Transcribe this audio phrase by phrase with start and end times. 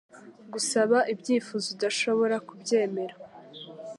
[0.53, 3.15] Gusaba Ibyifuzo udashobora kubyemera